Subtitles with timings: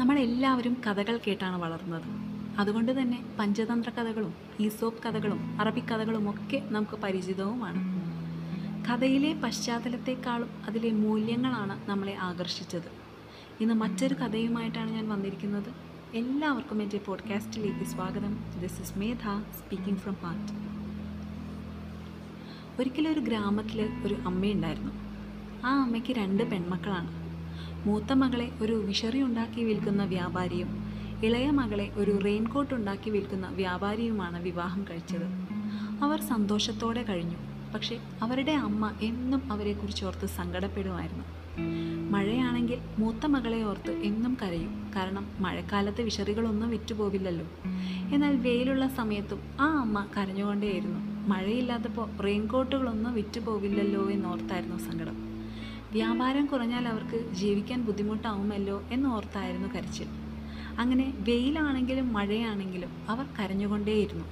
[0.00, 2.02] നമ്മളെല്ലാവരും കഥകൾ കേട്ടാണ് വളർന്നത്.
[2.58, 7.82] അതുകൊണ്ട് തന്നെ പഞ്ചതന്ത്ര കഥകളും ഈസോപ്പ് കഥകളും അറബിക് കഥകളും ഒക്കെ നമുക്ക് പരിചിതവുമാണ്.
[8.88, 12.90] കഥയിലെ പശ്ചാത്തലത്തെക്കാളും അതിലെ മൂല്യങ്ങളാണ് നമ്മളെ ആകർഷിച്ചത്.
[13.60, 15.72] ഇന്ന് മറ്റൊരു കഥയുമായിട്ടാണ് ഞാൻ വന്നിരിക്കുന്നത്.
[16.14, 18.60] എല്ലാവർക്കും എന്റെ പോഡ്കാസ്റ്റിലേക്ക് സ്വാഗതം.
[18.60, 19.22] This is Medha
[19.58, 20.68] speaking from heart
[22.80, 24.92] ഒരിക്കലും ഒരു ഗ്രാമത്തിൽ ഒരു അമ്മയുണ്ടായിരുന്നു.
[25.66, 27.27] ആ അമ്മയ്ക്ക് രണ്ട് പെൺമക്കളാണ്.
[27.86, 30.68] മൂത്ത മകളെ ഒരു വിഷറി ഉണ്ടാക്കി വിൽക്കുന്ന വ്യാപാരിയും
[31.24, 35.24] ഇളയ മകളെ ഒരു റെയിൻകോട്ട് ഉണ്ടാക്കി വിൽക്കുന്ന വ്യാപാരിയുമാണ് വിവാഹം കഴിച്ചത്.
[36.02, 37.36] അവർ സന്തോഷത്തോടെ കഴിഞ്ഞു.
[37.74, 41.24] പക്ഷേ അവരുടെ അമ്മ എന്നും അവരെക്കുറിച്ച് ഓർത്ത് സങ്കടപ്പെടുമായിരുന്നു.
[42.10, 44.92] മഴയാണെങ്കിൽ മൂത്ത മകളെ ഓർത്ത് എന്നും കരയും.
[44.96, 47.46] കാരണം മഴക്കാലത്ത് വിഷറികളൊന്നും വിറ്റുപോവില്ലല്ലോ.
[48.14, 51.28] എന്നാൽ വെയിലുള്ള സമയത്തും ആ അമ്മ കരഞ്ഞുകൊണ്ടേയിരുന്നു.
[51.28, 55.37] മഴയില്ലാത്തപ്പോൾ റെയിൻകോട്ടുകളൊന്നും വിറ്റുപോവില്ലല്ലോ എന്നോർത്തായിരുന്നു സങ്കടം.
[55.92, 60.06] വ്യാപാരം കുറഞ്ഞാൽ അവർക്ക് ജീവിക്കാൻ ബുദ്ധിമുട്ടാവുമല്ലോ എന്നോർത്തായിരുന്നു കരച്ചിൽ.
[60.78, 64.24] അങ്ങനെ വെയിലാണെങ്കിലും മഴയാണെങ്കിലും അവർ കരഞ്ഞുകൊണ്ടേയിരുന്നു.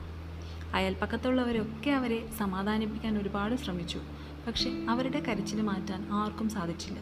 [0.75, 4.01] അയൽപ്പക്കത്തുള്ളവരൊക്കെ അവരെ സമാധാനിപ്പിക്കാൻ ഒരുപാട് ശ്രമിച്ചു.
[4.47, 6.99] പക്ഷെ അവരുടെ കരച്ചിൽ മാറ്റാൻ ആർക്കും സാധിച്ചില്ല.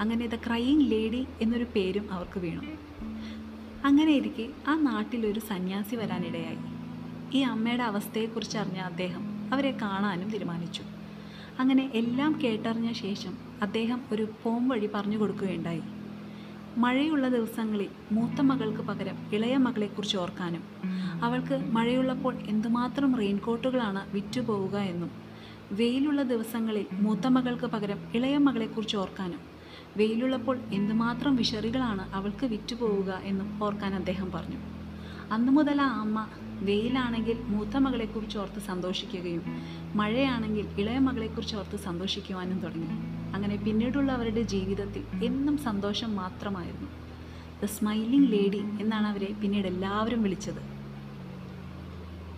[0.00, 2.60] അങ്ങനെ ദ ക്രൈയിങ് ലേഡി എന്നൊരു പേരും അവർക്ക് വീണു.
[3.86, 6.58] അങ്ങനെ ഇരിക്കെ ആ നാട്ടിലൊരു സന്യാസി വരാനിടയായി.
[7.38, 10.82] ഈ അമ്മയുടെ അവസ്ഥയെക്കുറിച്ച് അറിഞ്ഞ അദ്ദേഹം അവരെ കാണാനും തീരുമാനിച്ചു.
[11.58, 15.82] അങ്ങനെ എല്ലാം കേട്ടറിഞ്ഞ ശേഷം അദ്ദേഹം ഒരു പോം വഴി പറഞ്ഞു കൊടുക്കുകയുണ്ടായി.
[16.82, 20.62] മഴയുള്ള ദിവസങ്ങളിൽ മൂത്ത മകൾക്ക് പകരം ഇളയ മകളെക്കുറിച്ച് ഓർക്കാനും
[21.24, 25.10] അവൾക്ക് മഴയുള്ളപ്പോൾ എന്തുമാത്രം റെയിൻകോട്ടുകളാണ് വിറ്റുപോവുക എന്നും
[25.72, 29.42] വെയിലുള്ള ദിവസങ്ങളിൽ മൂത്ത മകൾക്ക് പകരം ഇളയ മകളെക്കുറിച്ച് ഓർക്കാനും
[29.96, 34.58] വെയിലുള്ളപ്പോൾ എന്തുമാത്രം വിഷറികളാണ് അവൾക്ക് വിറ്റുപോവുക എന്നും ഓർക്കാൻ അദ്ദേഹം പറഞ്ഞു.
[35.32, 36.18] അന്നു മുതൽ ആ അമ്മ
[36.62, 39.42] വെയിലാണെങ്കിൽ മൂത്ത മകളെക്കുറിച്ച് ഓർത്ത് സന്തോഷിക്കുകയും
[39.94, 42.86] മഴയാണെങ്കിൽ ഇളയ മകളെക്കുറിച്ച് ഓർത്ത് സന്തോഷിക്കുവാനും തുടങ്ങി.
[43.34, 46.88] അങ്ങനെ പിന്നീടുള്ള അവരുടെ ജീവിതത്തിൽ എന്നും സന്തോഷം മാത്രമായിരുന്നു.
[47.62, 50.80] ദ സ്മൈലിംഗ് ലേഡി എന്നാണ് അവരെ പിന്നീട് എല്ലാവരും വിളിച്ചത്.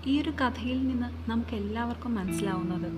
[0.06, 2.92] ഈ ഒരു കഥയിൽ നിന്ന് നമുക്ക് എല്ലാവർക്കും മനസ്സിലാവുന്നത്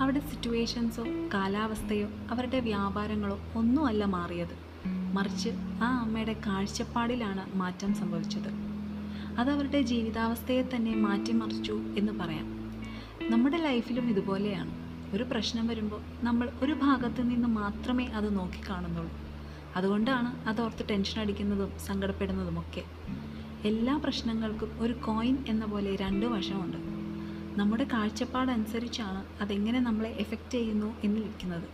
[0.00, 1.04] അവരുടെ സിറ്റുവേഷൻസോ
[1.34, 4.72] കാലാവസ്ഥയോ അവരുടെ വ്യാപാരങ്ങളോ ഒന്നുമല്ല മാറിയത്.
[4.86, 5.48] മറിച്ച്
[5.82, 8.71] ആ അമ്മയുടെ കാഴ്ചപ്പാടിലാണ് മാറ്റം സംഭവിച്ചത്.
[9.38, 12.46] അതവരുടെ ജീവിതാവസ്ഥയെ തന്നെ മാറ്റിമറിച്ചു എന്ന് പറയാം.
[13.30, 14.82] നമ്മുടെ ലൈഫിലും ഇതുപോലെയാണ്.
[15.16, 19.12] ഒരു പ്രശ്നം വരുമ്പോൾ നമ്മൾ ഒരു ഭാഗത്ത് നിന്ന് മാത്രമേ അത് നോക്കിക്കാണുന്നുള്ളൂ.
[19.76, 22.82] അതുകൊണ്ടാണ് അതോർത്ത് ടെൻഷൻ അടിക്കുന്നതും സങ്കടപ്പെടുന്നതുമൊക്കെ.
[23.64, 26.76] എല്ലാ പ്രശ്നങ്ങൾക്കും ഒരു കോയിൻ എന്ന പോലെ രണ്ട് വശമുണ്ട്.
[27.60, 31.68] നമ്മുടെ കാഴ്ചപ്പാടനുസരിച്ചാണ് അതെങ്ങനെ നമ്മളെ എഫക്റ്റ് ചെയ്യുന്നു എന്ന് വിൽക്കുന്നത്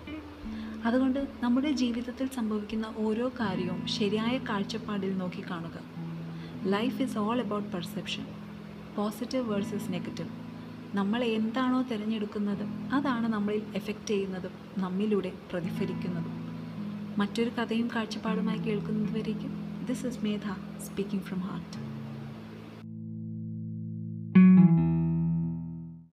[0.84, 5.97] അതുകൊണ്ട് നമ്മുടെ ജീവിതത്തിൽ സംഭവിക്കുന്ന ഓരോ കാര്യവും ശരിയായ കാഴ്ചപ്പാടിൽ നോക്കിക്കാണുക.
[6.66, 8.26] Life is all about perception
[8.96, 10.28] positive versus negative
[10.94, 16.48] നമ്മൾ എന്താണോ തിരഞ്ഞെടുക്കുന്നത് അതാണ് നമ്മളിൽ എഫക്റ്റ് ചെയ്യുന്നതും നമ്മിലൂടെ പ്രതിഫലിക്കുന്നതും.
[17.18, 19.84] മറ്റൊരു കഥയും കാഴ്ചപ്പാടുമായി കേൾക്കുന്നതുവരേക്കും.
[19.88, 20.46] This is Medha
[20.84, 21.97] speaking from heart